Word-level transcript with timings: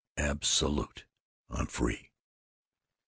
Absolute! 0.17 1.03
I'm 1.51 1.67
free!" 1.67 2.09